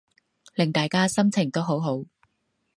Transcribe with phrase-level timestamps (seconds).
[0.55, 2.03] 令大家心情都好好